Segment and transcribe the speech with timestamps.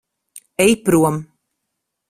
[0.65, 1.15] Ej prom.